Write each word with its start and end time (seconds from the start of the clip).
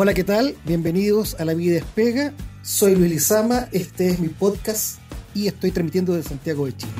Hola, 0.00 0.14
¿qué 0.14 0.22
tal? 0.22 0.54
Bienvenidos 0.64 1.34
a 1.40 1.44
La 1.44 1.54
Vida 1.54 1.74
Despega. 1.74 2.32
Soy 2.62 2.94
Luis 2.94 3.10
Lizama, 3.10 3.68
este 3.72 4.10
es 4.10 4.20
mi 4.20 4.28
podcast 4.28 5.00
y 5.34 5.48
estoy 5.48 5.72
transmitiendo 5.72 6.14
desde 6.14 6.28
Santiago 6.28 6.66
de 6.66 6.76
Chile. 6.76 6.92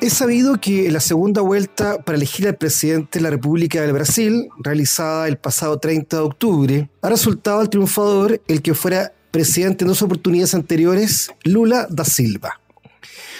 Es 0.00 0.12
sabido 0.12 0.60
que 0.60 0.90
la 0.90 0.98
segunda 0.98 1.40
vuelta 1.40 2.02
para 2.02 2.16
elegir 2.18 2.48
al 2.48 2.56
presidente 2.56 3.20
de 3.20 3.22
la 3.22 3.30
República 3.30 3.80
del 3.80 3.92
Brasil, 3.92 4.48
realizada 4.58 5.28
el 5.28 5.38
pasado 5.38 5.78
30 5.78 6.16
de 6.16 6.22
octubre, 6.24 6.90
ha 7.02 7.08
resultado 7.10 7.60
al 7.60 7.70
triunfador 7.70 8.42
el 8.48 8.60
que 8.60 8.74
fuera 8.74 9.12
presidente 9.30 9.84
en 9.84 9.88
dos 9.88 10.02
oportunidades 10.02 10.56
anteriores, 10.56 11.30
Lula 11.44 11.86
da 11.88 12.04
Silva. 12.04 12.60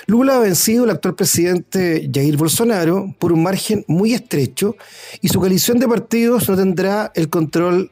Lula 0.06 0.36
ha 0.36 0.40
vencido 0.40 0.84
al 0.84 0.90
actual 0.90 1.14
presidente 1.14 2.08
Jair 2.12 2.36
Bolsonaro 2.36 3.14
por 3.18 3.32
un 3.32 3.42
margen 3.42 3.84
muy 3.86 4.14
estrecho 4.14 4.76
y 5.20 5.28
su 5.28 5.40
coalición 5.40 5.78
de 5.78 5.88
partidos 5.88 6.48
no 6.48 6.56
tendrá 6.56 7.12
el 7.14 7.28
control 7.28 7.90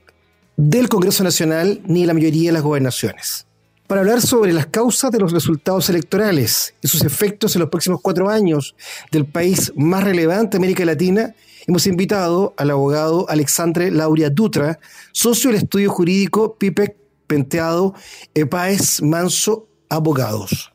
del 0.56 0.88
Congreso 0.88 1.22
Nacional 1.22 1.80
ni 1.86 2.06
la 2.06 2.14
mayoría 2.14 2.48
de 2.48 2.54
las 2.54 2.62
gobernaciones. 2.62 3.46
Para 3.86 4.02
hablar 4.02 4.20
sobre 4.20 4.52
las 4.52 4.66
causas 4.66 5.10
de 5.10 5.18
los 5.18 5.32
resultados 5.32 5.88
electorales 5.88 6.74
y 6.82 6.88
sus 6.88 7.04
efectos 7.04 7.54
en 7.54 7.60
los 7.60 7.70
próximos 7.70 8.00
cuatro 8.02 8.28
años 8.28 8.74
del 9.10 9.24
país 9.24 9.72
más 9.76 10.04
relevante 10.04 10.52
de 10.52 10.58
América 10.58 10.84
Latina, 10.84 11.34
hemos 11.66 11.86
invitado 11.86 12.54
al 12.58 12.70
abogado 12.70 13.24
Alexandre 13.30 13.90
Lauria 13.90 14.28
Dutra, 14.28 14.78
socio 15.12 15.50
del 15.50 15.60
estudio 15.62 15.90
jurídico 15.90 16.56
Pipec 16.58 16.96
Penteado 17.26 17.94
Epaes 18.34 19.00
Manso 19.00 19.68
Abogados. 19.88 20.72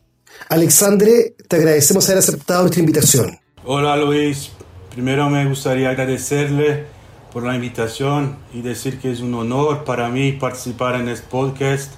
Alexandre, 0.50 1.36
te 1.48 1.56
agradecemos 1.56 2.06
haber 2.10 2.20
aceptado 2.20 2.62
nuestra 2.62 2.80
invitación. 2.80 3.40
Hola 3.66 3.96
Luis, 3.98 4.52
primero 4.92 5.30
me 5.30 5.46
gustaría 5.46 5.90
agradecerle 5.90 6.86
por 7.32 7.44
la 7.44 7.56
invitación 7.56 8.38
y 8.54 8.62
decir 8.62 9.00
que 9.00 9.12
es 9.12 9.20
un 9.20 9.34
honor 9.34 9.84
para 9.84 10.10
mí 10.10 10.34
participar 10.34 10.96
en 10.96 11.10
este 11.10 11.28
podcast 11.28 11.92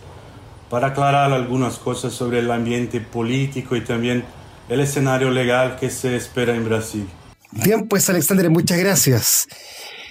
para 0.70 0.88
aclarar 0.88 1.32
algunas 1.34 1.78
cosas 1.78 2.14
sobre 2.14 2.40
el 2.40 2.52
ambiente 2.52 3.02
político 3.02 3.76
y 3.76 3.82
también 3.82 4.24
el 4.70 4.80
escenario 4.80 5.30
legal 5.30 5.78
que 5.80 5.90
se 5.90 6.16
espera 6.16 6.56
en 6.56 6.66
Brasil. 6.66 7.08
Bien, 7.52 7.88
pues 7.88 8.10
Alexandre, 8.10 8.50
muchas 8.50 8.80
gracias. 8.80 9.48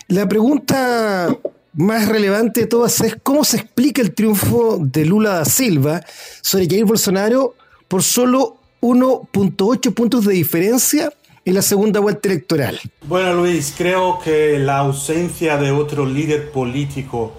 La 0.09 0.29
pregunta 0.29 1.37
más 1.73 2.09
relevante 2.09 2.63
de 2.63 2.67
todas 2.67 3.01
es 3.01 3.17
cómo 3.23 3.45
se 3.45 3.59
explica 3.59 4.01
el 4.01 4.15
triunfo 4.15 4.79
de 4.81 5.05
Lula 5.05 5.31
da 5.31 5.45
Silva 5.45 6.03
sobre 6.41 6.67
Jair 6.67 6.85
Bolsonaro 6.85 7.55
por 7.89 8.03
solo 8.03 8.57
1.8 8.81 9.95
puntos 9.95 10.25
de 10.25 10.35
diferencia 10.35 11.13
en 11.45 11.55
la 11.55 11.63
segunda 11.63 12.01
vuelta 12.01 12.29
electoral. 12.29 12.81
Bueno, 13.07 13.35
Luis, 13.35 13.75
creo 13.77 14.19
que 14.19 14.59
la 14.59 14.79
ausencia 14.79 15.57
de 15.57 15.71
otro 15.71 16.07
líder 16.07 16.51
político 16.51 17.33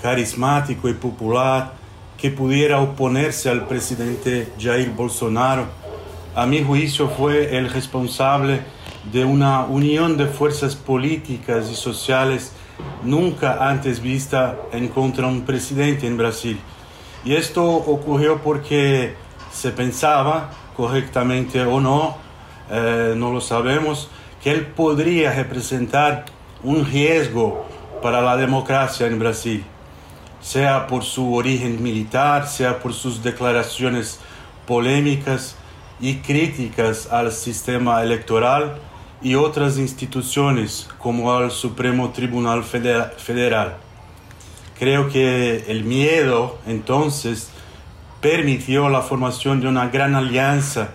carismático 0.00 0.88
y 0.88 0.94
popular 0.94 1.74
que 2.18 2.30
pudiera 2.30 2.80
oponerse 2.80 3.48
al 3.48 3.66
presidente 3.66 4.48
Jair 4.58 4.90
Bolsonaro, 4.90 5.66
a 6.34 6.46
mi 6.46 6.62
juicio 6.62 7.08
fue 7.08 7.56
el 7.56 7.70
responsable 7.70 8.60
de 9.12 9.24
una 9.24 9.64
unión 9.64 10.16
de 10.16 10.26
fuerzas 10.26 10.76
políticas 10.76 11.70
y 11.70 11.74
sociales 11.74 12.52
nunca 13.04 13.68
antes 13.68 14.00
vista 14.00 14.56
en 14.72 14.88
contra 14.88 15.26
de 15.26 15.32
un 15.32 15.42
presidente 15.42 16.06
en 16.06 16.16
Brasil. 16.16 16.58
Y 17.24 17.34
esto 17.34 17.64
ocurrió 17.64 18.40
porque 18.42 19.14
se 19.52 19.70
pensaba, 19.70 20.50
correctamente 20.76 21.62
o 21.62 21.80
no, 21.80 22.16
eh, 22.70 23.14
no 23.16 23.32
lo 23.32 23.40
sabemos, 23.40 24.08
que 24.42 24.50
él 24.50 24.66
podría 24.66 25.32
representar 25.32 26.24
un 26.62 26.84
riesgo 26.84 27.66
para 28.02 28.20
la 28.20 28.36
democracia 28.36 29.06
en 29.06 29.18
Brasil, 29.18 29.64
sea 30.40 30.86
por 30.86 31.04
su 31.04 31.34
origen 31.34 31.82
militar, 31.82 32.48
sea 32.48 32.80
por 32.80 32.94
sus 32.94 33.22
declaraciones 33.22 34.18
polémicas 34.66 35.56
y 36.00 36.16
críticas 36.16 37.08
al 37.12 37.30
sistema 37.30 38.02
electoral 38.02 38.78
y 39.22 39.36
otras 39.36 39.78
instituciones 39.78 40.88
como 40.98 41.32
al 41.32 41.50
Supremo 41.50 42.10
Tribunal 42.10 42.64
Federal. 42.64 43.76
Creo 44.78 45.08
que 45.08 45.64
el 45.68 45.84
miedo 45.84 46.58
entonces 46.66 47.50
permitió 48.22 48.88
la 48.88 49.02
formación 49.02 49.60
de 49.60 49.66
una 49.66 49.88
gran 49.88 50.14
alianza 50.14 50.90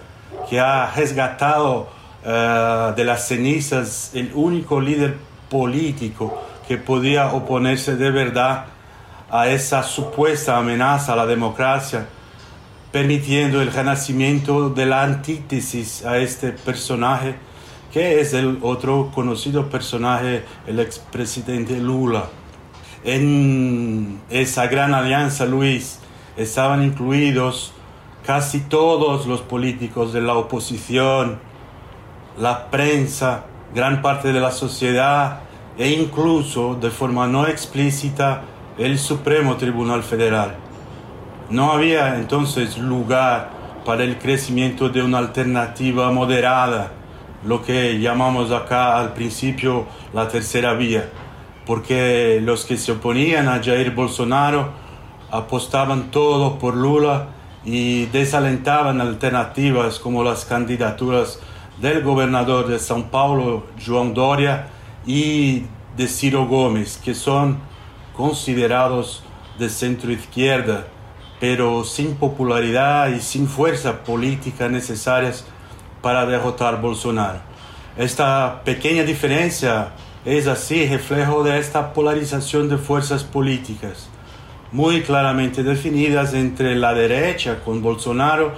que 0.49 0.61
ha 0.61 0.89
resgatado 0.95 1.89
uh, 2.23 2.95
de 2.95 3.03
las 3.03 3.27
cenizas 3.27 4.11
el 4.13 4.31
único 4.33 4.79
líder 4.79 5.17
político 5.49 6.41
que 6.69 6.77
podía 6.77 7.33
oponerse 7.33 7.97
de 7.97 8.11
verdad 8.11 8.67
a 9.29 9.49
esa 9.49 9.83
supuesta 9.83 10.57
amenaza 10.57 11.13
a 11.13 11.15
la 11.17 11.25
democracia, 11.25 12.07
permitiendo 12.93 13.61
el 13.61 13.73
renacimiento 13.73 14.69
de 14.69 14.85
la 14.85 15.03
antítesis 15.03 16.05
a 16.05 16.17
este 16.19 16.53
personaje, 16.53 17.35
que 17.91 18.21
es 18.21 18.33
el 18.33 18.59
otro 18.61 19.11
conocido 19.13 19.69
personaje, 19.69 20.45
el 20.65 20.79
expresidente 20.79 21.77
Lula. 21.77 22.23
En 23.03 24.21
esa 24.29 24.67
gran 24.67 24.93
alianza, 24.93 25.45
Luis, 25.45 25.99
estaban 26.37 26.83
incluidos 26.83 27.73
casi 28.25 28.59
todos 28.61 29.25
los 29.25 29.41
políticos 29.41 30.13
de 30.13 30.21
la 30.21 30.35
oposición, 30.35 31.39
la 32.39 32.69
prensa, 32.69 33.45
gran 33.73 34.01
parte 34.01 34.31
de 34.31 34.39
la 34.39 34.51
sociedad 34.51 35.39
e 35.77 35.89
incluso 35.89 36.75
de 36.75 36.91
forma 36.91 37.27
no 37.27 37.47
explícita 37.47 38.43
el 38.77 38.99
Supremo 38.99 39.57
Tribunal 39.57 40.03
Federal. 40.03 40.55
No 41.49 41.71
había 41.71 42.17
entonces 42.17 42.77
lugar 42.77 43.49
para 43.85 44.03
el 44.03 44.17
crecimiento 44.17 44.89
de 44.89 45.01
una 45.01 45.17
alternativa 45.19 46.11
moderada, 46.11 46.91
lo 47.45 47.63
que 47.63 47.99
llamamos 47.99 48.51
acá 48.51 48.97
al 48.99 49.13
principio 49.13 49.85
la 50.13 50.27
tercera 50.27 50.73
vía, 50.73 51.09
porque 51.65 52.39
los 52.43 52.65
que 52.65 52.77
se 52.77 52.91
oponían 52.91 53.47
a 53.47 53.63
Jair 53.63 53.91
Bolsonaro 53.91 54.86
apostaban 55.31 56.11
todo 56.11 56.57
por 56.59 56.75
Lula 56.75 57.27
y 57.65 58.05
desalentaban 58.07 59.01
alternativas 59.01 59.99
como 59.99 60.23
las 60.23 60.45
candidaturas 60.45 61.39
del 61.81 62.01
gobernador 62.01 62.67
de 62.67 62.77
São 62.77 63.03
Paulo, 63.09 63.65
João 63.77 64.13
Doria, 64.13 64.67
y 65.05 65.65
de 65.95 66.07
Ciro 66.07 66.47
Gómez, 66.47 66.97
que 66.97 67.13
son 67.13 67.59
considerados 68.15 69.23
de 69.59 69.69
centro 69.69 70.11
izquierda, 70.11 70.87
pero 71.39 71.83
sin 71.83 72.15
popularidad 72.15 73.09
y 73.09 73.19
sin 73.19 73.47
fuerza 73.47 74.03
política 74.03 74.69
necesarias 74.69 75.45
para 76.01 76.25
derrotar 76.25 76.81
Bolsonaro. 76.81 77.39
Esta 77.95 78.61
pequeña 78.63 79.03
diferencia 79.03 79.89
es 80.25 80.47
así 80.47 80.87
reflejo 80.87 81.43
de 81.43 81.57
esta 81.57 81.93
polarización 81.93 82.69
de 82.69 82.77
fuerzas 82.77 83.23
políticas 83.23 84.09
muy 84.71 85.01
claramente 85.01 85.63
definidas 85.63 86.33
entre 86.33 86.75
la 86.75 86.93
derecha 86.93 87.59
con 87.63 87.81
Bolsonaro 87.81 88.53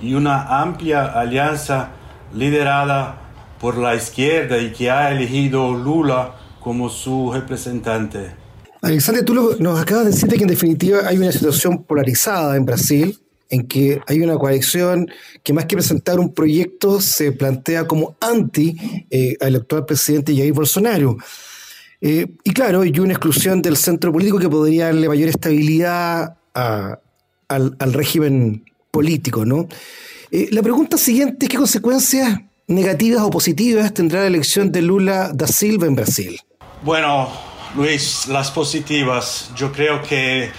y 0.00 0.14
una 0.14 0.60
amplia 0.60 1.06
alianza 1.06 1.90
liderada 2.34 3.20
por 3.60 3.78
la 3.78 3.94
izquierda 3.94 4.58
y 4.58 4.72
que 4.72 4.90
ha 4.90 5.10
elegido 5.10 5.72
Lula 5.72 6.34
como 6.60 6.88
su 6.88 7.32
representante. 7.32 8.32
Alexander, 8.82 9.24
tú 9.24 9.56
nos 9.60 9.80
acabas 9.80 10.04
de 10.04 10.10
decir 10.10 10.28
que 10.28 10.42
en 10.42 10.48
definitiva 10.48 11.06
hay 11.06 11.16
una 11.16 11.32
situación 11.32 11.84
polarizada 11.84 12.56
en 12.56 12.66
Brasil, 12.66 13.18
en 13.48 13.66
que 13.66 14.00
hay 14.06 14.20
una 14.20 14.36
coalición 14.36 15.08
que 15.42 15.52
más 15.52 15.64
que 15.66 15.76
presentar 15.76 16.18
un 16.18 16.34
proyecto 16.34 17.00
se 17.00 17.32
plantea 17.32 17.86
como 17.86 18.16
anti 18.20 18.76
eh, 19.10 19.36
al 19.40 19.56
actual 19.56 19.86
presidente 19.86 20.36
Jair 20.36 20.52
Bolsonaro. 20.52 21.16
Eh, 22.06 22.26
y 22.44 22.52
claro, 22.52 22.82
hay 22.82 22.98
una 22.98 23.14
exclusión 23.14 23.62
del 23.62 23.78
centro 23.78 24.12
político 24.12 24.38
que 24.38 24.50
podría 24.50 24.86
darle 24.86 25.08
mayor 25.08 25.30
estabilidad 25.30 26.36
al, 26.52 27.92
régimen 27.94 28.62
político, 28.90 29.46
¿no? 29.46 29.66
Eh, 30.30 30.48
la 30.52 30.62
pregunta 30.62 30.98
siguiente 30.98 31.46
es 31.46 31.50
qué 31.50 31.56
consecuencias 31.56 32.40
negativas 32.66 33.22
o 33.22 33.30
positivas 33.30 33.94
tendrá 33.94 34.20
la 34.20 34.26
elección 34.26 34.70
de 34.70 34.82
Lula 34.82 35.30
da 35.32 35.46
Silva 35.46 35.86
en 35.86 35.94
Brasil. 35.94 36.38
Bueno, 36.82 37.30
Luis, 37.74 38.26
las 38.28 38.50
positivas. 38.50 39.50
Yo 39.56 39.72
creo 39.72 40.02
que 40.02 40.50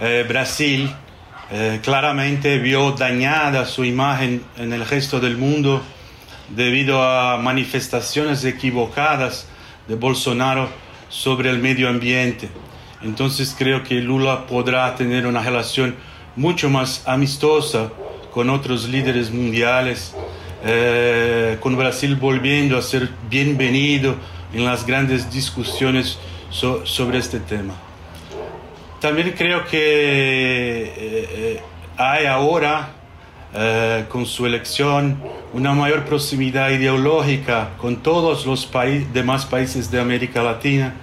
eh, 0.00 0.24
Brasil 0.28 0.88
claramente 1.82 2.58
vio 2.58 2.92
dañada 2.92 3.66
su 3.66 3.84
imagen 3.84 4.42
en 4.56 4.72
el 4.72 4.86
resto 4.86 5.20
del 5.20 5.36
mundo 5.36 5.82
debido 6.48 7.02
a 7.02 7.36
manifestaciones 7.36 8.42
equivocadas 8.44 9.48
de 9.86 9.94
Bolsonaro 9.96 10.70
sobre 11.12 11.50
el 11.50 11.58
medio 11.58 11.90
ambiente. 11.90 12.48
Entonces 13.02 13.54
creo 13.56 13.84
que 13.84 13.96
Lula 13.96 14.46
podrá 14.46 14.94
tener 14.96 15.26
una 15.26 15.42
relación 15.42 15.94
mucho 16.36 16.70
más 16.70 17.06
amistosa 17.06 17.90
con 18.32 18.48
otros 18.48 18.88
líderes 18.88 19.30
mundiales, 19.30 20.14
eh, 20.64 21.58
con 21.60 21.76
Brasil 21.76 22.16
volviendo 22.16 22.78
a 22.78 22.82
ser 22.82 23.10
bienvenido 23.28 24.16
en 24.54 24.64
las 24.64 24.86
grandes 24.86 25.30
discusiones 25.30 26.18
sobre 26.50 27.18
este 27.18 27.40
tema. 27.40 27.74
También 29.00 29.34
creo 29.36 29.66
que 29.66 29.78
eh, 29.78 30.92
eh, 30.96 31.62
hay 31.98 32.24
ahora, 32.24 32.94
eh, 33.54 34.04
con 34.08 34.26
su 34.26 34.46
elección, 34.46 35.22
una 35.52 35.72
mayor 35.72 36.04
proximidad 36.04 36.70
ideológica 36.70 37.70
con 37.78 37.96
todos 37.96 38.46
los 38.46 38.68
demás 39.12 39.46
países 39.46 39.90
de 39.90 40.00
América 40.00 40.42
Latina, 40.42 40.94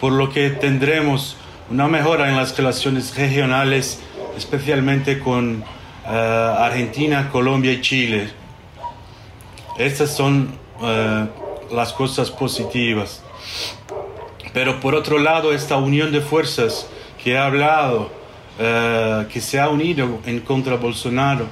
por 0.00 0.12
lo 0.12 0.30
que 0.30 0.50
tendremos 0.50 1.36
una 1.70 1.88
mejora 1.88 2.28
en 2.28 2.36
las 2.36 2.56
relaciones 2.56 3.16
regionales, 3.16 4.00
especialmente 4.36 5.18
con 5.18 5.64
Argentina, 6.04 7.28
Colombia 7.30 7.72
y 7.72 7.80
Chile. 7.80 8.28
Estas 9.78 10.14
son 10.14 10.50
las 11.72 11.92
cosas 11.92 12.30
positivas. 12.30 13.22
Pero 14.52 14.80
por 14.80 14.94
otro 14.94 15.18
lado, 15.18 15.52
esta 15.52 15.76
unión 15.76 16.12
de 16.12 16.20
fuerzas 16.20 16.86
que 17.22 17.38
ha 17.38 17.46
hablado, 17.46 18.10
eh, 18.58 19.26
que 19.32 19.40
se 19.40 19.58
ha 19.58 19.68
unido 19.68 20.20
en 20.26 20.40
contra 20.40 20.76
Bolsonaro, 20.76 21.46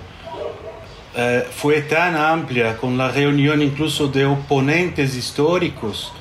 eh, 1.17 1.45
fue 1.51 1.83
tan 1.83 2.17
amplia 2.17 2.77
con 2.77 2.97
la 2.97 3.11
reunión 3.11 3.63
incluso 3.63 4.09
de 4.09 4.27
oponentes 4.27 5.17
históricos 5.17 6.13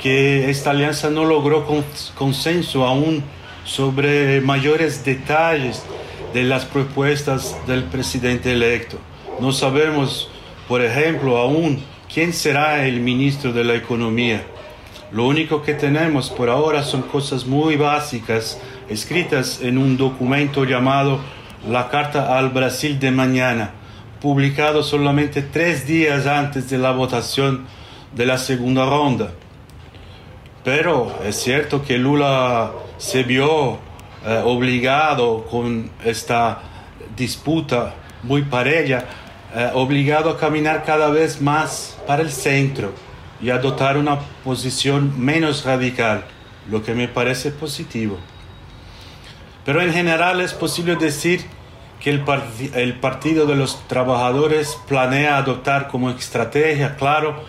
que 0.00 0.48
esta 0.50 0.70
alianza 0.70 1.10
no 1.10 1.24
logró 1.24 1.66
consenso 2.14 2.86
aún 2.86 3.22
sobre 3.64 4.40
mayores 4.40 5.04
detalles 5.04 5.84
de 6.32 6.44
las 6.44 6.64
propuestas 6.64 7.56
del 7.66 7.84
presidente 7.84 8.52
electo. 8.52 8.98
No 9.38 9.52
sabemos, 9.52 10.30
por 10.66 10.82
ejemplo, 10.82 11.36
aún 11.36 11.82
quién 12.12 12.32
será 12.32 12.86
el 12.86 13.00
ministro 13.00 13.52
de 13.52 13.64
la 13.64 13.74
Economía. 13.74 14.42
Lo 15.12 15.26
único 15.26 15.62
que 15.62 15.74
tenemos 15.74 16.30
por 16.30 16.48
ahora 16.48 16.82
son 16.82 17.02
cosas 17.02 17.46
muy 17.46 17.76
básicas 17.76 18.58
escritas 18.88 19.60
en 19.62 19.78
un 19.78 19.96
documento 19.96 20.64
llamado 20.64 21.20
La 21.68 21.88
Carta 21.90 22.38
al 22.38 22.48
Brasil 22.48 22.98
de 22.98 23.10
Mañana, 23.10 23.72
publicado 24.22 24.84
solamente 24.84 25.42
tres 25.42 25.84
días 25.84 26.28
antes 26.28 26.70
de 26.70 26.78
la 26.78 26.92
votación 26.92 27.66
de 28.14 28.24
la 28.24 28.38
segunda 28.38 28.86
ronda. 28.86 29.32
Pero 30.62 31.12
es 31.24 31.34
cierto 31.42 31.82
que 31.82 31.98
Lula 31.98 32.70
se 32.98 33.24
vio 33.24 33.80
eh, 34.24 34.40
obligado 34.44 35.44
con 35.46 35.90
esta 36.04 36.62
disputa 37.16 37.94
muy 38.22 38.42
pareja, 38.42 39.06
eh, 39.56 39.70
obligado 39.74 40.30
a 40.30 40.38
caminar 40.38 40.84
cada 40.84 41.10
vez 41.10 41.40
más 41.40 41.98
para 42.06 42.22
el 42.22 42.30
centro 42.30 42.92
y 43.40 43.50
adoptar 43.50 43.96
una 43.96 44.20
posición 44.44 45.18
menos 45.18 45.64
radical, 45.64 46.24
lo 46.70 46.84
que 46.84 46.94
me 46.94 47.08
parece 47.08 47.50
positivo. 47.50 48.18
Pero 49.64 49.82
en 49.82 49.92
general 49.92 50.40
es 50.40 50.54
posible 50.54 50.94
decir 50.94 51.44
que 52.02 52.10
el, 52.10 52.24
el 52.74 52.94
Partido 52.94 53.46
de 53.46 53.54
los 53.54 53.86
Trabajadores 53.86 54.76
planea 54.88 55.36
adoptar 55.36 55.88
como 55.88 56.10
estrategia, 56.10 56.96
claro, 56.96 57.44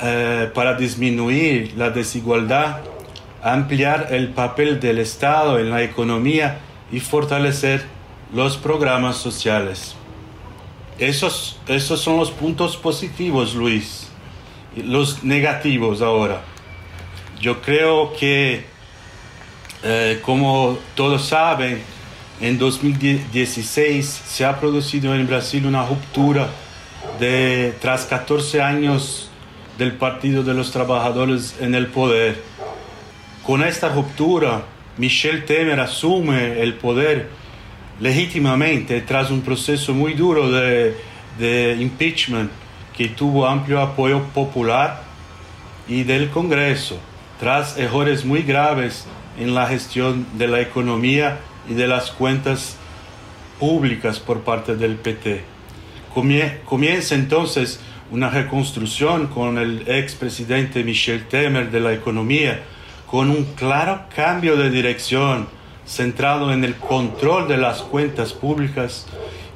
eh, 0.00 0.50
para 0.54 0.74
disminuir 0.74 1.74
la 1.76 1.90
desigualdad, 1.90 2.80
ampliar 3.42 4.08
el 4.10 4.28
papel 4.28 4.80
del 4.80 4.98
Estado 4.98 5.58
en 5.58 5.70
la 5.70 5.82
economía 5.82 6.58
y 6.92 7.00
fortalecer 7.00 7.84
los 8.34 8.58
programas 8.58 9.16
sociales. 9.16 9.94
Esos, 10.98 11.58
esos 11.66 12.00
son 12.00 12.18
los 12.18 12.30
puntos 12.30 12.76
positivos, 12.76 13.54
Luis. 13.54 14.08
Los 14.76 15.24
negativos 15.24 16.02
ahora. 16.02 16.42
Yo 17.40 17.62
creo 17.62 18.12
que 18.12 18.64
eh, 19.82 20.20
como 20.22 20.78
todos 20.94 21.24
saben, 21.24 21.82
en 22.40 22.58
2016 22.58 24.06
se 24.06 24.44
ha 24.44 24.58
producido 24.58 25.14
en 25.14 25.26
Brasil 25.26 25.66
una 25.66 25.84
ruptura 25.86 26.48
de, 27.18 27.74
tras 27.80 28.06
14 28.06 28.62
años 28.62 29.30
del 29.76 29.92
Partido 29.92 30.42
de 30.42 30.54
los 30.54 30.70
Trabajadores 30.70 31.56
en 31.60 31.74
el 31.74 31.88
poder. 31.88 32.42
Con 33.44 33.62
esta 33.62 33.90
ruptura, 33.90 34.62
Michel 34.96 35.44
Temer 35.44 35.80
asume 35.80 36.62
el 36.62 36.74
poder 36.74 37.28
legítimamente 38.00 39.02
tras 39.02 39.30
un 39.30 39.42
proceso 39.42 39.92
muy 39.92 40.14
duro 40.14 40.50
de, 40.50 40.96
de 41.38 41.76
impeachment 41.78 42.50
que 42.96 43.08
tuvo 43.08 43.46
amplio 43.46 43.80
apoyo 43.80 44.22
popular 44.34 45.02
y 45.88 46.04
del 46.04 46.30
Congreso, 46.30 46.98
tras 47.38 47.76
errores 47.76 48.24
muy 48.24 48.42
graves 48.42 49.06
en 49.38 49.54
la 49.54 49.66
gestión 49.66 50.26
de 50.34 50.48
la 50.48 50.60
economía 50.60 51.38
y 51.70 51.74
de 51.74 51.86
las 51.86 52.10
cuentas 52.10 52.76
públicas 53.58 54.18
por 54.18 54.40
parte 54.40 54.74
del 54.76 54.96
PT. 54.96 55.42
Comienza 56.12 57.14
entonces 57.14 57.80
una 58.10 58.28
reconstrucción 58.28 59.28
con 59.28 59.56
el 59.56 59.88
expresidente 59.88 60.82
Michel 60.82 61.28
Temer 61.28 61.70
de 61.70 61.78
la 61.78 61.92
economía, 61.92 62.60
con 63.06 63.30
un 63.30 63.44
claro 63.54 64.02
cambio 64.14 64.56
de 64.56 64.70
dirección 64.70 65.48
centrado 65.86 66.52
en 66.52 66.64
el 66.64 66.74
control 66.74 67.48
de 67.48 67.56
las 67.56 67.82
cuentas 67.82 68.32
públicas 68.32 69.06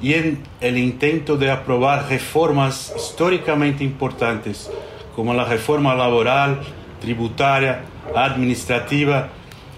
y 0.01 0.13
en 0.13 0.43
el 0.61 0.77
intento 0.77 1.37
de 1.37 1.51
aprobar 1.51 2.07
reformas 2.09 2.93
históricamente 2.95 3.83
importantes 3.83 4.69
como 5.15 5.33
la 5.33 5.45
reforma 5.45 5.95
laboral, 5.95 6.61
tributaria, 7.01 7.83
administrativa 8.15 9.29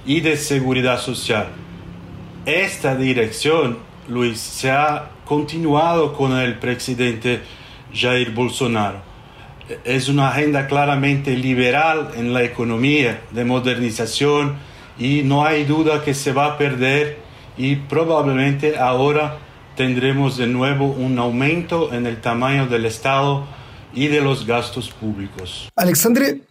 y 0.05 0.21
de 0.21 0.37
seguridad 0.37 0.99
social. 0.99 1.47
Esta 2.47 2.95
dirección, 2.95 3.77
Luis, 4.07 4.39
se 4.39 4.71
ha 4.71 5.11
continuado 5.25 6.13
con 6.13 6.31
el 6.31 6.57
presidente 6.57 7.41
Jair 7.93 8.31
Bolsonaro. 8.31 9.01
Es 9.83 10.07
una 10.07 10.29
agenda 10.29 10.65
claramente 10.65 11.35
liberal 11.35 12.11
en 12.15 12.31
la 12.33 12.43
economía, 12.43 13.19
de 13.31 13.43
modernización, 13.43 14.55
y 14.97 15.23
no 15.23 15.43
hay 15.45 15.65
duda 15.65 16.05
que 16.05 16.13
se 16.13 16.31
va 16.31 16.45
a 16.45 16.57
perder 16.57 17.17
y 17.57 17.75
probablemente 17.75 18.77
ahora 18.77 19.39
tendremos 19.75 20.37
de 20.37 20.47
nuevo 20.47 20.85
un 20.85 21.19
aumento 21.19 21.91
en 21.91 22.05
el 22.05 22.21
tamaño 22.21 22.67
del 22.67 22.85
Estado 22.85 23.45
y 23.93 24.07
de 24.07 24.21
los 24.21 24.47
gastos 24.47 24.89
públicos. 24.89 25.67
Alexandre, 25.75 26.43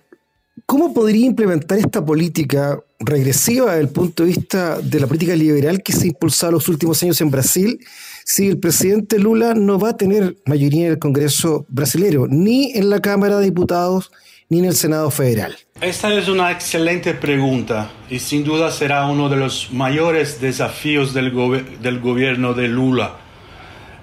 ¿cómo 0.66 0.92
podría 0.92 1.24
implementar 1.24 1.78
esta 1.78 2.04
política 2.04 2.78
regresiva 2.98 3.72
desde 3.72 3.82
el 3.82 3.88
punto 3.88 4.22
de 4.22 4.30
vista 4.30 4.80
de 4.80 5.00
la 5.00 5.06
política 5.06 5.34
liberal 5.34 5.82
que 5.82 5.92
se 5.92 6.04
ha 6.04 6.06
impulsado 6.08 6.52
los 6.52 6.68
últimos 6.68 7.02
años 7.02 7.20
en 7.20 7.30
Brasil 7.30 7.78
si 8.24 8.48
el 8.48 8.58
presidente 8.58 9.18
Lula 9.18 9.54
no 9.54 9.78
va 9.78 9.90
a 9.90 9.96
tener 9.96 10.36
mayoría 10.46 10.86
en 10.86 10.92
el 10.92 10.98
Congreso 10.98 11.64
brasileño, 11.68 12.26
ni 12.28 12.72
en 12.72 12.90
la 12.90 13.00
Cámara 13.00 13.38
de 13.38 13.44
Diputados, 13.44 14.10
ni 14.48 14.58
en 14.58 14.64
el 14.64 14.74
Senado 14.74 15.10
Federal? 15.10 15.56
Esta 15.80 16.12
es 16.12 16.28
una 16.28 16.50
excelente 16.50 17.14
pregunta 17.14 17.90
y 18.10 18.18
sin 18.18 18.44
duda 18.44 18.70
será 18.70 19.06
uno 19.06 19.28
de 19.28 19.36
los 19.36 19.72
mayores 19.72 20.40
desafíos 20.40 21.14
del, 21.14 21.32
del 21.80 22.00
gobierno 22.00 22.54
de 22.54 22.68
Lula. 22.68 23.16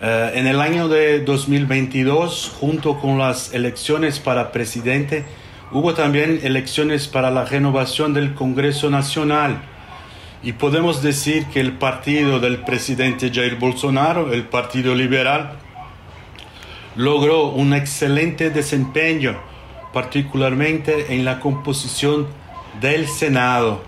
Eh, 0.01 0.31
en 0.35 0.47
el 0.47 0.61
año 0.61 0.87
de 0.87 1.21
2022, 1.21 2.55
junto 2.59 2.99
con 2.99 3.17
las 3.17 3.53
elecciones 3.53 4.19
para 4.19 4.51
presidente, 4.51 5.25
hubo 5.73 5.95
también 5.95 6.39
elecciones 6.43 7.07
para 7.07 7.31
la 7.31 7.45
renovación 7.45 8.13
del 8.13 8.35
Congreso 8.35 8.89
Nacional. 8.91 9.57
Y 10.43 10.53
podemos 10.53 11.01
decir 11.01 11.47
que 11.47 11.59
el 11.59 11.73
partido 11.73 12.39
del 12.39 12.59
presidente 12.59 13.31
Jair 13.33 13.55
Bolsonaro, 13.55 14.31
el 14.33 14.43
Partido 14.43 14.93
Liberal, 14.93 15.53
logró 16.95 17.47
un 17.47 17.73
excelente 17.73 18.51
desempeño 18.51 19.35
particularmente 19.93 21.15
en 21.15 21.25
la 21.25 21.39
composición 21.39 22.27
del 22.79 23.07
Senado. 23.07 23.81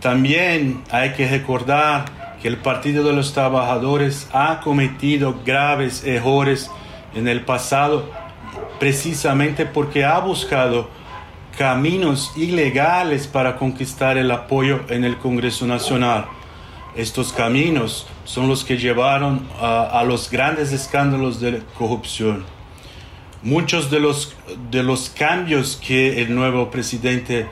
También 0.00 0.82
hay 0.90 1.12
que 1.12 1.26
recordar 1.28 2.36
que 2.40 2.48
el 2.48 2.58
Partido 2.58 3.02
de 3.04 3.14
los 3.14 3.32
Trabajadores 3.32 4.28
ha 4.32 4.60
cometido 4.60 5.40
graves 5.44 6.04
errores 6.04 6.70
en 7.14 7.26
el 7.26 7.40
pasado 7.40 8.23
precisamente 8.78 9.66
porque 9.66 10.04
ha 10.04 10.18
buscado 10.18 10.88
caminos 11.56 12.32
ilegales 12.36 13.26
para 13.26 13.56
conquistar 13.56 14.18
el 14.18 14.30
apoyo 14.30 14.80
en 14.88 15.04
el 15.04 15.16
Congreso 15.18 15.66
Nacional. 15.66 16.26
Estos 16.96 17.32
caminos 17.32 18.06
son 18.24 18.48
los 18.48 18.64
que 18.64 18.76
llevaron 18.76 19.46
a, 19.60 20.02
los 20.06 20.30
grandes 20.30 20.72
escándalos 20.72 21.40
de 21.40 21.62
corrupción. 21.76 22.44
Muchos 23.42 23.90
de 23.90 24.00
los, 24.00 24.36
de 24.70 24.82
los 24.82 25.10
cambios 25.10 25.80
que 25.84 26.22
el 26.22 26.34
nuevo 26.34 26.70
presidente 26.70 27.46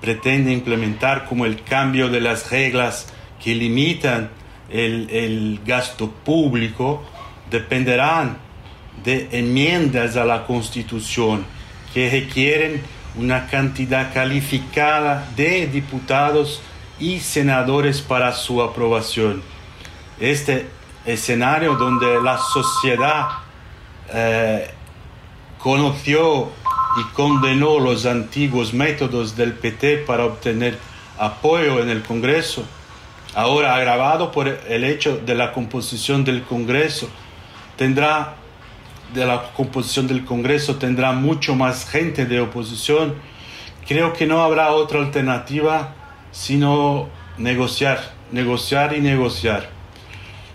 pretende 0.00 0.52
implementar, 0.52 1.26
como 1.26 1.46
el 1.46 1.62
cambio 1.62 2.08
de 2.08 2.20
las 2.20 2.50
reglas 2.50 3.12
que 3.42 3.54
limitan 3.54 4.30
el, 4.68 5.08
el 5.10 5.60
gasto 5.64 6.10
público, 6.10 7.02
dependerán 7.50 8.47
de 9.04 9.28
enmiendas 9.32 10.16
a 10.16 10.24
la 10.24 10.46
Constitución 10.46 11.44
que 11.92 12.10
requieren 12.10 12.82
una 13.16 13.46
cantidad 13.46 14.12
calificada 14.12 15.28
de 15.36 15.66
diputados 15.66 16.62
y 16.98 17.20
senadores 17.20 18.00
para 18.00 18.32
su 18.32 18.62
aprobación. 18.62 19.42
Este 20.20 20.66
escenario 21.04 21.74
donde 21.74 22.20
la 22.22 22.38
sociedad 22.38 23.28
eh, 24.12 24.70
conoció 25.58 26.50
y 26.98 27.14
condenó 27.14 27.78
los 27.78 28.06
antiguos 28.06 28.72
métodos 28.72 29.36
del 29.36 29.52
PT 29.52 29.98
para 29.98 30.24
obtener 30.24 30.78
apoyo 31.18 31.80
en 31.82 31.90
el 31.90 32.02
Congreso, 32.02 32.64
ahora 33.34 33.74
agravado 33.74 34.32
por 34.32 34.48
el 34.48 34.84
hecho 34.84 35.18
de 35.18 35.34
la 35.34 35.52
composición 35.52 36.24
del 36.24 36.42
Congreso, 36.42 37.08
tendrá 37.76 38.37
de 39.14 39.26
la 39.26 39.50
composición 39.54 40.06
del 40.06 40.24
Congreso 40.24 40.76
tendrá 40.76 41.12
mucho 41.12 41.54
más 41.54 41.88
gente 41.88 42.26
de 42.26 42.40
oposición. 42.40 43.14
Creo 43.86 44.12
que 44.12 44.26
no 44.26 44.42
habrá 44.42 44.72
otra 44.72 45.00
alternativa 45.00 45.94
sino 46.30 47.08
negociar, 47.38 48.12
negociar 48.32 48.94
y 48.94 49.00
negociar. 49.00 49.70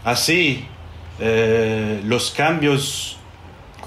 Así, 0.03 0.65
eh, 1.19 2.01
los 2.05 2.31
cambios 2.31 3.17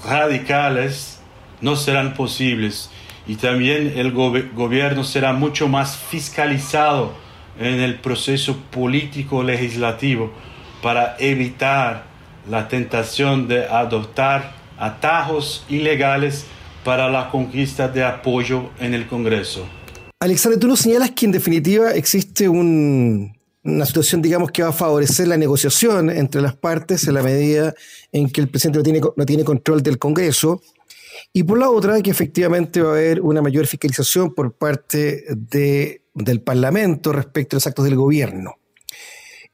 radicales 0.03 1.19
no 1.61 1.75
serán 1.75 2.13
posibles 2.13 2.89
y 3.25 3.35
también 3.35 3.93
el 3.95 4.11
gobierno 4.11 5.03
será 5.03 5.33
mucho 5.33 5.67
más 5.67 5.97
fiscalizado 5.97 7.13
en 7.59 7.79
el 7.81 7.95
proceso 7.95 8.57
político 8.71 9.43
legislativo 9.43 10.31
para 10.81 11.15
evitar 11.19 12.05
la 12.49 12.67
tentación 12.67 13.47
de 13.47 13.65
adoptar 13.65 14.56
atajos 14.77 15.65
ilegales 15.69 16.45
para 16.83 17.09
la 17.09 17.29
conquista 17.29 17.87
de 17.87 18.03
apoyo 18.03 18.69
en 18.79 18.93
el 18.93 19.07
Congreso. 19.07 19.67
Alexander, 20.19 20.59
tú 20.59 20.67
nos 20.67 20.79
señalas 20.79 21.11
que 21.11 21.25
en 21.25 21.31
definitiva 21.31 21.91
existe 21.91 22.49
una 22.49 23.85
situación, 23.85 24.21
digamos, 24.21 24.51
que 24.51 24.63
va 24.63 24.69
a 24.69 24.73
favorecer 24.73 25.27
la 25.27 25.37
negociación 25.37 26.09
entre 26.09 26.41
las 26.41 26.55
partes 26.55 27.07
en 27.07 27.13
la 27.13 27.21
medida 27.21 27.73
en 28.11 28.29
que 28.29 28.41
el 28.41 28.47
presidente 28.47 28.79
no 28.79 28.83
tiene, 28.83 29.01
no 29.15 29.25
tiene 29.25 29.43
control 29.43 29.83
del 29.83 29.99
Congreso. 29.99 30.61
Y 31.33 31.43
por 31.43 31.59
la 31.59 31.69
otra, 31.69 32.01
que 32.01 32.09
efectivamente 32.09 32.81
va 32.81 32.89
a 32.89 32.93
haber 32.93 33.21
una 33.21 33.41
mayor 33.41 33.67
fiscalización 33.67 34.33
por 34.33 34.53
parte 34.53 35.25
de, 35.35 36.01
del 36.13 36.41
Parlamento 36.41 37.11
respecto 37.11 37.55
a 37.55 37.57
los 37.57 37.67
actos 37.67 37.85
del 37.85 37.95
gobierno. 37.95 38.55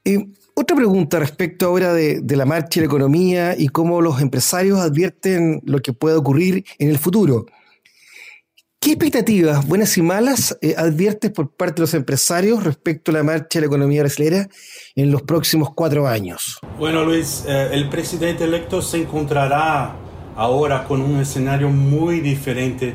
Eh, 0.06 0.27
otra 0.55 0.75
pregunta 0.75 1.19
respecto 1.19 1.65
ahora 1.65 1.93
de, 1.93 2.22
la 2.36 2.45
marcha 2.45 2.79
y 2.79 2.81
la 2.81 2.88
economía 2.88 3.55
y 3.57 3.69
cómo 3.69 4.01
los 4.01 4.22
empresarios 4.22 4.79
advierten 4.79 5.62
lo 5.65 5.79
que 5.79 5.93
puede 5.93 6.15
ocurrir 6.15 6.63
en 6.79 6.89
el 6.89 6.98
futuro. 6.98 7.45
¿Qué 8.79 8.91
expectativas, 8.91 9.65
buenas 9.65 9.98
y 9.98 10.01
malas, 10.01 10.57
eh, 10.62 10.75
adviertes 10.77 11.31
por 11.31 11.50
parte 11.50 11.75
de 11.75 11.81
los 11.81 11.93
empresarios 11.93 12.63
respecto 12.63 13.12
a 13.12 13.13
la 13.13 13.24
marcha 13.24 13.57
y 13.57 13.62
la 13.62 13.67
economía 13.67 14.01
brasileña 14.01 14.50
en 14.95 15.10
los 15.10 15.22
próximos 15.22 15.69
cuatro 15.74 16.05
años? 16.05 16.60
Bueno, 16.77 17.05
Luis, 17.05 17.45
eh, 17.48 17.69
el 17.72 17.88
presidente 17.88 18.43
electo 18.43 18.81
se 18.81 18.98
encontrará 18.98 19.95
ahora 20.36 20.83
con 20.83 21.01
un 21.01 21.19
escenario 21.22 21.69
muy 21.69 22.19
diferente 22.19 22.93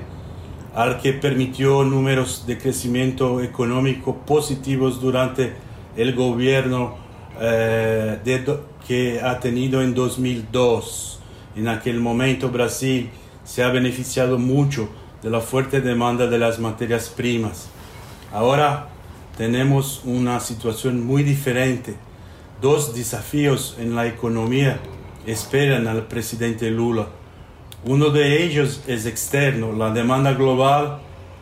al 0.75 1.01
que 1.01 1.15
permitió 1.15 1.83
números 1.85 2.45
de 2.47 2.59
crecimiento 2.59 3.43
económico 3.43 4.15
positivos 4.27 5.01
durante 5.01 5.55
el 5.97 6.15
gobierno 6.15 7.08
eh, 7.41 8.45
que 8.87 9.21
ha 9.21 9.39
tenido 9.41 9.83
en 9.83 9.95
2002. 9.95 11.21
En 11.57 11.69
aquel 11.69 12.01
momento 12.01 12.51
Brasil 12.51 13.11
se 13.45 13.63
ha 13.63 13.69
beneficiado 13.69 14.39
mucho 14.39 14.89
de 15.23 15.31
la 15.31 15.41
fuerte 15.41 15.81
demanda 15.81 16.27
de 16.27 16.39
las 16.39 16.59
materias 16.59 17.09
primas. 17.09 17.69
Ahora 18.33 18.89
tenemos 19.37 20.03
una 20.05 20.41
situación 20.41 21.05
muy 21.05 21.23
diferente. 21.23 21.97
Dos 22.61 22.95
desafíos 22.95 23.77
en 23.79 23.95
la 23.95 24.07
economía 24.07 24.81
esperan 25.27 25.87
al 25.87 26.07
presidente 26.07 26.71
Lula. 26.71 27.09
Uno 27.85 28.11
de 28.11 28.45
ellos 28.45 28.83
es 28.87 29.07
externo. 29.07 29.73
La 29.73 29.91
demanda 29.91 30.33
global 30.33 30.99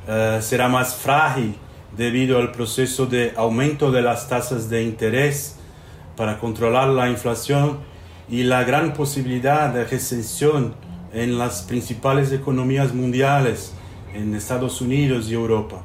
eh, 0.06 0.38
será 0.42 0.68
más 0.68 0.94
frágil 0.94 1.56
debido 1.96 2.38
al 2.38 2.52
proceso 2.52 3.06
de 3.06 3.32
aumento 3.36 3.90
de 3.90 4.02
las 4.02 4.28
tasas 4.28 4.68
de 4.68 4.82
interés 4.82 5.56
para 6.16 6.38
controlar 6.38 6.88
la 6.88 7.08
inflación 7.08 7.78
y 8.28 8.42
la 8.42 8.64
gran 8.64 8.92
posibilidad 8.92 9.73
de 9.73 9.85
recesión 9.85 10.75
en 11.12 11.38
las 11.38 11.62
principales 11.62 12.32
economías 12.32 12.92
mundiales, 12.94 13.73
en 14.14 14.35
Estados 14.35 14.80
Unidos 14.80 15.28
y 15.28 15.35
Europa. 15.35 15.82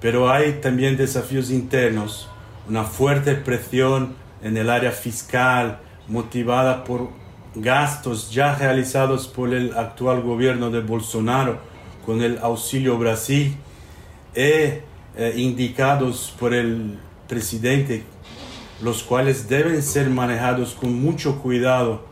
Pero 0.00 0.30
hay 0.30 0.60
también 0.60 0.96
desafíos 0.96 1.50
internos, 1.50 2.28
una 2.68 2.84
fuerte 2.84 3.34
presión 3.34 4.14
en 4.42 4.56
el 4.56 4.70
área 4.70 4.92
fiscal 4.92 5.80
motivada 6.08 6.84
por 6.84 7.08
gastos 7.54 8.30
ya 8.30 8.54
realizados 8.54 9.28
por 9.28 9.54
el 9.54 9.76
actual 9.76 10.22
gobierno 10.22 10.70
de 10.70 10.80
Bolsonaro 10.80 11.58
con 12.04 12.22
el 12.22 12.38
auxilio 12.38 12.98
Brasil 12.98 13.56
e 14.34 14.82
eh, 15.16 15.32
indicados 15.36 16.34
por 16.38 16.52
el 16.52 16.98
presidente 17.28 18.04
los 18.82 19.02
cuales 19.02 19.48
deben 19.48 19.82
ser 19.82 20.10
manejados 20.10 20.74
con 20.74 21.00
mucho 21.00 21.38
cuidado 21.40 22.02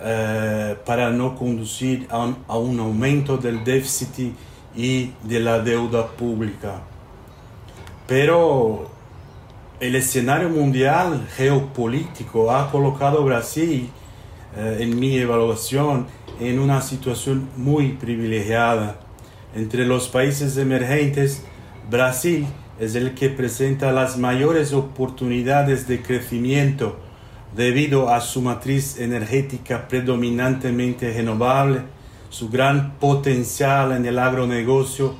eh, 0.00 0.76
para 0.86 1.10
no 1.10 1.34
conducir 1.34 2.06
a 2.08 2.56
un, 2.58 2.80
aumento 2.80 3.36
del 3.36 3.64
déficit 3.64 4.32
y 4.76 5.12
de 5.24 5.40
la 5.40 5.58
deuda 5.58 6.06
pública. 6.06 6.82
Pero 8.06 8.90
el 9.80 9.96
escenario 9.96 10.48
mundial 10.48 11.26
geopolítico 11.36 12.50
ha 12.52 12.70
colocado 12.70 13.18
a 13.22 13.24
Brasil, 13.24 13.90
eh, 14.56 14.78
en 14.80 14.98
mi 14.98 15.16
evaluación, 15.16 16.06
en 16.40 16.58
una 16.58 16.80
situación 16.80 17.48
muy 17.56 17.94
privilegiada. 17.94 19.00
Entre 19.54 19.84
los 19.84 20.08
países 20.08 20.56
emergentes, 20.56 21.42
Brasil 21.90 22.46
es 22.78 22.94
el 22.94 23.14
que 23.14 23.28
presenta 23.28 23.92
las 23.92 24.18
mayores 24.18 24.72
oportunidades 24.72 25.88
de 25.88 26.00
crecimiento 26.00 26.96
debido 27.56 28.08
a 28.08 28.20
su 28.20 28.40
matriz 28.40 28.98
energética 28.98 29.88
predominantemente 29.88 31.12
renovable, 31.12 31.82
su 32.30 32.50
gran 32.50 32.92
potencial 32.98 33.92
en 33.92 34.06
el 34.06 34.18
agronegocio, 34.18 35.14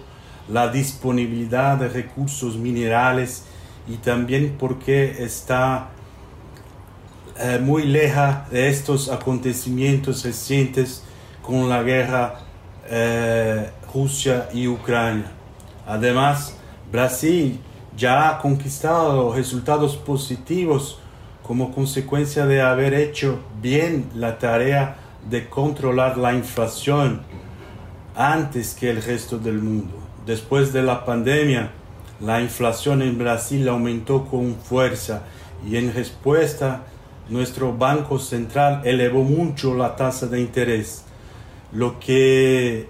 la 0.48 0.68
disponibilidad 0.68 1.78
de 1.78 1.88
recursos 1.88 2.56
minerales 2.56 3.44
y 3.88 3.96
también 3.96 4.56
porque 4.58 5.22
está 5.24 5.88
eh, 7.40 7.58
muy 7.62 7.84
leja 7.84 8.46
de 8.50 8.68
estos 8.68 9.08
acontecimientos 9.10 10.24
recientes 10.24 11.02
con 11.42 11.68
la 11.68 11.82
guerra 11.82 12.40
eh, 12.90 13.70
Rusia 13.92 14.48
y 14.52 14.66
Ucrania. 14.66 15.30
Además, 15.86 16.57
Brasil 16.90 17.60
ya 17.96 18.28
ha 18.28 18.38
conquistado 18.38 19.34
resultados 19.34 19.96
positivos 19.96 20.98
como 21.42 21.72
consecuencia 21.72 22.46
de 22.46 22.60
haber 22.60 22.94
hecho 22.94 23.40
bien 23.60 24.10
la 24.14 24.38
tarea 24.38 24.96
de 25.28 25.48
controlar 25.48 26.16
la 26.16 26.32
inflación 26.34 27.22
antes 28.14 28.74
que 28.74 28.90
el 28.90 29.02
resto 29.02 29.38
del 29.38 29.58
mundo. 29.58 29.94
Después 30.26 30.72
de 30.72 30.82
la 30.82 31.04
pandemia, 31.04 31.70
la 32.20 32.40
inflación 32.40 33.02
en 33.02 33.18
Brasil 33.18 33.68
aumentó 33.68 34.24
con 34.26 34.56
fuerza 34.56 35.22
y 35.66 35.76
en 35.76 35.92
respuesta 35.94 36.84
nuestro 37.28 37.72
Banco 37.76 38.18
Central 38.18 38.82
elevó 38.84 39.22
mucho 39.22 39.74
la 39.74 39.96
tasa 39.96 40.26
de 40.26 40.40
interés, 40.40 41.04
lo 41.72 42.00
que 42.00 42.88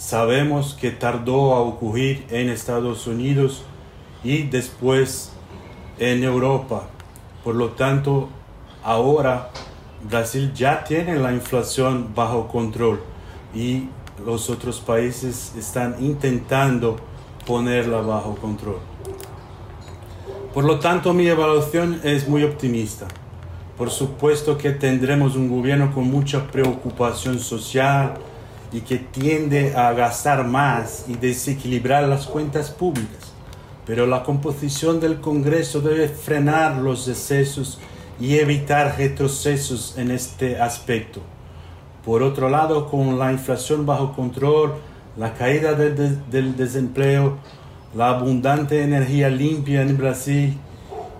sabemos 0.00 0.78
que 0.80 0.90
tardó 0.90 1.52
a 1.52 1.60
ocurrir 1.60 2.24
en 2.30 2.48
Estados 2.48 3.06
Unidos 3.06 3.64
y 4.24 4.44
después 4.44 5.30
en 5.98 6.24
Europa. 6.24 6.88
Por 7.44 7.54
lo 7.54 7.72
tanto, 7.72 8.30
ahora 8.82 9.50
Brasil 10.02 10.52
ya 10.54 10.84
tiene 10.84 11.16
la 11.16 11.32
inflación 11.32 12.12
bajo 12.14 12.48
control 12.48 13.02
y 13.54 13.88
los 14.24 14.48
otros 14.48 14.80
países 14.80 15.54
están 15.54 15.96
intentando 16.00 16.96
ponerla 17.46 18.00
bajo 18.00 18.36
control. 18.36 18.78
Por 20.54 20.64
lo 20.64 20.78
tanto, 20.78 21.12
mi 21.12 21.28
evaluación 21.28 22.00
es 22.04 22.26
muy 22.26 22.42
optimista. 22.42 23.06
Por 23.76 23.90
supuesto 23.90 24.56
que 24.56 24.70
tendremos 24.70 25.36
un 25.36 25.50
gobierno 25.50 25.92
con 25.94 26.10
mucha 26.10 26.50
preocupación 26.50 27.38
social, 27.38 28.14
y 28.72 28.80
que 28.80 28.98
tiende 28.98 29.74
a 29.74 29.92
gastar 29.92 30.46
más 30.46 31.04
y 31.08 31.14
desequilibrar 31.14 32.08
las 32.08 32.26
cuentas 32.26 32.70
públicas. 32.70 33.32
Pero 33.86 34.06
la 34.06 34.22
composición 34.22 35.00
del 35.00 35.20
Congreso 35.20 35.80
debe 35.80 36.08
frenar 36.08 36.76
los 36.76 37.08
excesos 37.08 37.78
y 38.20 38.36
evitar 38.36 38.96
retrocesos 38.96 39.96
en 39.96 40.10
este 40.10 40.60
aspecto. 40.60 41.20
Por 42.04 42.22
otro 42.22 42.48
lado, 42.48 42.88
con 42.88 43.18
la 43.18 43.32
inflación 43.32 43.86
bajo 43.86 44.12
control, 44.12 44.74
la 45.16 45.34
caída 45.34 45.74
del 45.74 46.56
desempleo, 46.56 47.38
la 47.94 48.10
abundante 48.10 48.82
energía 48.82 49.28
limpia 49.28 49.82
en 49.82 49.96
Brasil 49.96 50.56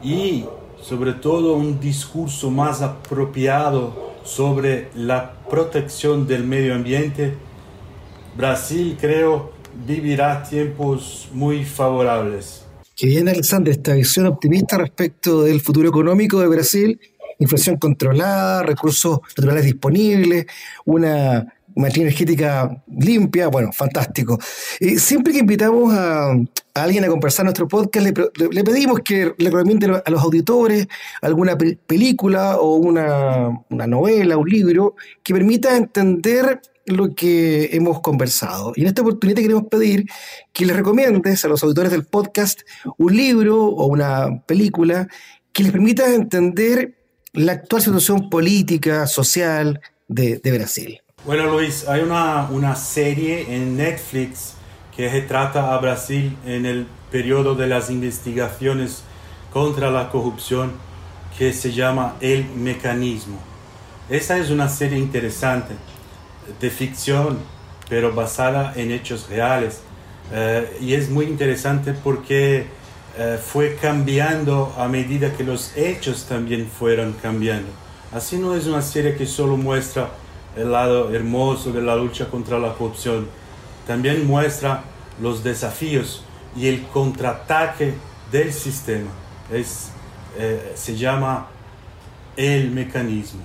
y 0.02 0.44
sobre 0.80 1.12
todo 1.12 1.54
un 1.54 1.80
discurso 1.80 2.50
más 2.50 2.80
apropiado 2.80 4.09
sobre 4.24 4.88
la 4.94 5.34
protección 5.48 6.26
del 6.26 6.44
medio 6.44 6.74
ambiente, 6.74 7.34
Brasil 8.36 8.96
creo 9.00 9.52
vivirá 9.86 10.42
tiempos 10.42 11.28
muy 11.32 11.64
favorables. 11.64 12.64
Que 12.96 13.06
bien, 13.06 13.28
Alexander, 13.28 13.72
esta 13.72 13.94
visión 13.94 14.26
optimista 14.26 14.76
respecto 14.76 15.42
del 15.42 15.60
futuro 15.60 15.88
económico 15.88 16.40
de 16.40 16.48
Brasil, 16.48 17.00
inflación 17.38 17.76
controlada, 17.76 18.62
recursos 18.62 19.20
naturales 19.36 19.64
disponibles, 19.64 20.46
una 20.84 21.54
matriz 21.76 22.02
energética 22.02 22.82
limpia, 22.88 23.48
bueno, 23.48 23.72
fantástico. 23.72 24.38
Eh, 24.78 24.98
siempre 24.98 25.32
que 25.32 25.40
invitamos 25.40 25.92
a, 25.92 26.32
alguien 26.74 27.04
a 27.04 27.08
conversar 27.08 27.44
nuestro 27.44 27.68
podcast, 27.68 28.06
le, 28.06 28.64
pedimos 28.64 29.00
que 29.00 29.32
le 29.36 29.50
recomiende 29.50 30.02
a 30.04 30.10
los 30.10 30.22
auditores 30.22 30.86
alguna 31.22 31.56
película 31.56 32.58
o 32.58 32.76
una, 32.76 33.48
una 33.70 33.86
novela, 33.86 34.36
un 34.36 34.48
libro 34.48 34.94
que 35.22 35.34
permita 35.34 35.76
entender 35.76 36.60
lo 36.86 37.14
que 37.14 37.70
hemos 37.72 38.00
conversado. 38.00 38.72
Y 38.76 38.82
en 38.82 38.88
esta 38.88 39.02
oportunidad 39.02 39.40
queremos 39.40 39.64
pedir 39.64 40.06
que 40.52 40.66
les 40.66 40.76
recomiendes 40.76 41.44
a 41.44 41.48
los 41.48 41.62
auditores 41.62 41.92
del 41.92 42.04
podcast 42.04 42.60
un 42.98 43.16
libro 43.16 43.64
o 43.64 43.86
una 43.86 44.42
película 44.46 45.08
que 45.52 45.62
les 45.62 45.72
permita 45.72 46.12
entender 46.14 46.96
la 47.32 47.52
actual 47.52 47.82
situación 47.82 48.30
política, 48.30 49.06
social 49.06 49.80
de, 50.08 50.40
Brasil. 50.44 51.00
Bueno, 51.22 51.50
Luis, 51.50 51.86
hay 51.86 52.00
una, 52.00 52.48
una 52.50 52.74
serie 52.74 53.54
en 53.54 53.76
Netflix 53.76 54.54
que 54.96 55.06
retrata 55.06 55.74
a 55.74 55.78
Brasil 55.78 56.34
en 56.46 56.64
el 56.64 56.86
periodo 57.12 57.54
de 57.54 57.66
las 57.66 57.90
investigaciones 57.90 59.02
contra 59.52 59.90
la 59.90 60.08
corrupción 60.08 60.72
que 61.36 61.52
se 61.52 61.72
llama 61.72 62.14
El 62.22 62.46
Mecanismo. 62.46 63.38
Esa 64.08 64.38
es 64.38 64.48
una 64.48 64.70
serie 64.70 64.98
interesante 64.98 65.74
de 66.58 66.70
ficción, 66.70 67.38
pero 67.90 68.14
basada 68.14 68.72
en 68.74 68.90
hechos 68.90 69.28
reales. 69.28 69.82
Eh, 70.32 70.78
y 70.80 70.94
es 70.94 71.10
muy 71.10 71.26
interesante 71.26 71.92
porque 71.92 72.64
eh, 73.18 73.38
fue 73.44 73.76
cambiando 73.76 74.74
a 74.78 74.88
medida 74.88 75.34
que 75.36 75.44
los 75.44 75.76
hechos 75.76 76.24
también 76.24 76.66
fueron 76.66 77.12
cambiando. 77.12 77.68
Así 78.10 78.38
no 78.38 78.54
es 78.54 78.66
una 78.66 78.80
serie 78.80 79.16
que 79.16 79.26
solo 79.26 79.58
muestra 79.58 80.08
el 80.56 80.72
lado 80.72 81.14
hermoso 81.14 81.72
de 81.72 81.82
la 81.82 81.96
lucha 81.96 82.28
contra 82.28 82.58
la 82.58 82.74
corrupción, 82.74 83.28
también 83.86 84.26
muestra 84.26 84.84
los 85.20 85.42
desafíos 85.44 86.24
y 86.56 86.66
el 86.66 86.82
contraataque 86.88 87.94
del 88.30 88.52
sistema. 88.52 89.10
Es, 89.52 89.90
eh, 90.38 90.72
se 90.74 90.96
llama 90.96 91.48
El 92.36 92.70
Mecanismo. 92.70 93.42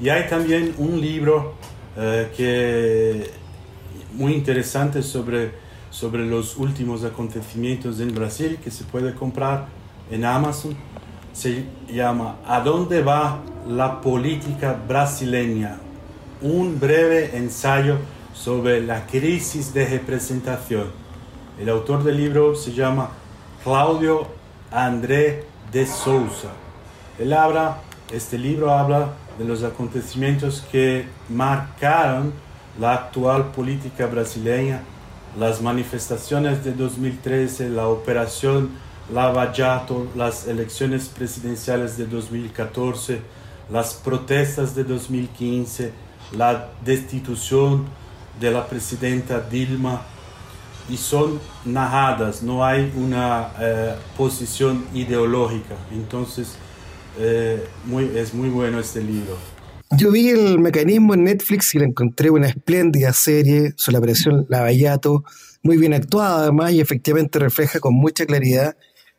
Y 0.00 0.08
hay 0.08 0.28
también 0.28 0.74
un 0.78 1.00
libro 1.00 1.54
eh, 1.96 2.30
que 2.36 3.30
muy 4.12 4.34
interesante 4.34 5.02
sobre, 5.02 5.52
sobre 5.90 6.26
los 6.26 6.56
últimos 6.56 7.04
acontecimientos 7.04 8.00
en 8.00 8.14
Brasil 8.14 8.58
que 8.62 8.70
se 8.70 8.84
puede 8.84 9.14
comprar 9.14 9.66
en 10.10 10.24
Amazon. 10.24 10.76
Se 11.32 11.64
llama 11.90 12.36
¿A 12.46 12.60
dónde 12.60 13.02
va 13.02 13.40
la 13.66 14.00
política 14.00 14.78
brasileña? 14.86 15.78
Un 16.42 16.78
breve 16.78 17.36
ensayo 17.36 17.96
sobre 18.34 18.82
la 18.82 19.06
crisis 19.06 19.72
de 19.72 19.86
representación. 19.86 20.88
El 21.58 21.70
autor 21.70 22.04
del 22.04 22.18
libro 22.18 22.54
se 22.54 22.72
llama 22.72 23.10
Claudio 23.64 24.26
André 24.70 25.44
de 25.72 25.86
Souza. 25.86 26.50
Él 27.18 27.32
habla, 27.32 27.78
este 28.12 28.36
libro 28.36 28.70
habla 28.70 29.14
de 29.38 29.44
los 29.46 29.62
acontecimientos 29.62 30.62
que 30.70 31.06
marcaron 31.30 32.34
la 32.78 32.92
actual 32.92 33.52
política 33.52 34.06
brasileña, 34.06 34.82
las 35.38 35.62
manifestaciones 35.62 36.62
de 36.64 36.72
2013, 36.72 37.70
la 37.70 37.88
operación 37.88 38.70
Lava 39.12 39.52
las 40.16 40.48
elecciones 40.48 41.08
presidenciales 41.08 41.96
de 41.96 42.06
2014, 42.06 43.20
las 43.70 43.94
protestas 43.94 44.74
de 44.74 44.82
2015, 44.82 45.92
la 46.32 46.68
destitución 46.84 47.86
de 48.40 48.50
la 48.50 48.66
presidenta 48.66 49.40
Dilma, 49.40 50.02
y 50.88 50.96
son 50.96 51.40
narradas, 51.64 52.42
no 52.42 52.64
hay 52.64 52.92
una 52.96 53.48
eh, 53.60 53.94
posición 54.16 54.84
ideológica. 54.94 55.74
Entonces, 55.90 56.56
eh, 57.18 57.64
muy, 57.84 58.04
es 58.16 58.32
muy 58.34 58.48
bueno 58.48 58.78
este 58.78 59.02
libro. 59.02 59.36
Yo 59.96 60.10
vi 60.10 60.30
el 60.30 60.58
mecanismo 60.58 61.14
en 61.14 61.24
Netflix 61.24 61.74
y 61.74 61.78
le 61.78 61.86
encontré 61.86 62.30
una 62.30 62.48
espléndida 62.48 63.12
serie 63.12 63.72
sobre 63.76 63.94
la 63.94 63.98
operación 64.00 64.46
Lavallato, 64.48 65.24
muy 65.62 65.76
bien 65.76 65.94
actuada 65.94 66.42
además 66.42 66.72
y 66.72 66.80
efectivamente 66.80 67.38
refleja 67.38 67.80
con 67.80 67.94
mucha 67.94 68.26
claridad 68.26 68.76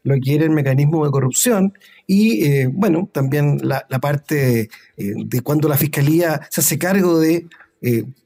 lo 0.08 0.15
que 0.20 0.36
el 0.36 0.50
mecanismo 0.52 1.06
de 1.06 1.12
corrupción 1.12 1.74
y 2.06 2.46
eh, 2.46 2.70
bueno, 2.72 3.10
también 3.12 3.60
la, 3.62 3.86
parte 4.00 4.62
eh, 4.62 4.70
de, 4.96 5.41
cuando 5.41 5.67
la 5.67 5.78
fiscalía 5.78 6.41
se 6.50 6.62
hace 6.62 6.78
cargo 6.78 7.20
de 7.20 7.48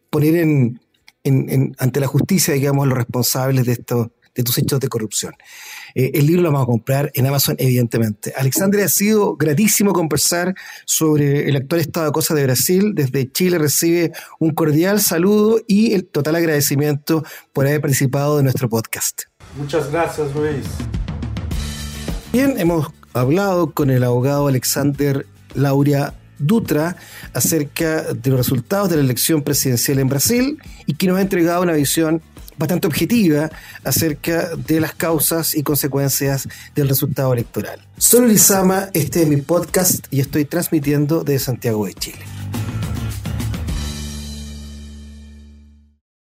poner 0.10 0.36
en, 0.36 0.80
ante 1.78 2.00
la 2.00 2.08
justicia, 2.08 2.54
digamos, 2.54 2.88
los 2.88 2.98
responsables 2.98 3.66
de 3.66 3.74
estos 3.74 4.08
de 4.36 4.44
tus 4.44 4.58
hechos 4.58 4.80
de 4.80 4.88
corrupción. 4.88 5.34
Eh, 5.96 6.12
el 6.14 6.28
libro 6.28 6.44
lo 6.44 6.52
vamos 6.52 6.64
a 6.64 6.72
comprar 6.72 7.12
en 7.14 7.28
Amazon, 7.28 7.56
evidentemente. 7.60 8.34
Alexandre, 8.36 8.84
ha 8.84 8.88
sido 8.88 9.36
gratísimo 9.36 9.94
conversar 9.94 10.54
sobre 10.86 11.50
el 11.50 11.56
actual 11.56 11.82
estado 11.82 12.06
de 12.06 12.12
cosas 12.12 12.38
de 12.38 12.44
Brasil. 12.44 12.94
Desde 12.96 13.32
Chile 13.32 13.58
recibe 13.58 14.12
un 14.40 14.52
cordial 14.52 15.02
saludo 15.02 15.60
y 15.68 15.94
el 15.94 16.06
total 16.06 16.36
agradecimiento 16.36 17.24
por 17.54 17.68
haber 17.68 17.82
participado 17.82 18.38
de 18.38 18.44
nuestro 18.44 18.70
podcast. 18.70 19.24
Muchas 19.58 19.92
gracias, 19.92 20.34
Luis. 20.34 20.66
Bien, 22.32 22.58
hemos 22.58 22.88
hablado 23.12 23.72
con 23.72 23.90
el 23.90 24.06
abogado 24.06 24.48
Alexander 24.48 25.26
Lauria 25.54 26.14
Dutra 26.40 26.96
acerca 27.34 28.14
de 28.14 28.30
los 28.30 28.40
resultados 28.40 28.90
de 28.90 28.96
la 28.96 29.02
elección 29.02 29.42
presidencial 29.42 30.00
en 30.00 30.08
Brasil 30.08 30.58
y 30.86 30.94
que 30.94 31.08
nos 31.08 31.18
ha 31.18 31.22
entregado 31.22 31.62
una 31.62 31.74
visión 31.74 32.22
bastante 32.58 32.88
objetiva 32.88 33.50
acerca 33.84 34.56
de 34.56 34.80
las 34.80 34.94
causas 34.96 35.56
y 35.56 35.64
consecuencias 35.64 36.48
del 36.74 36.88
resultado 36.88 37.34
electoral. 37.34 37.86
Soy 37.98 38.30
Lizama, 38.30 38.90
este 38.94 39.24
es 39.24 39.28
mi 39.28 39.38
podcast 39.38 40.06
y 40.10 40.22
estoy 40.22 40.46
transmitiendo 40.46 41.26
desde 41.26 41.46
Santiago 41.46 41.86
de 41.86 41.94
Chile. 41.96 42.24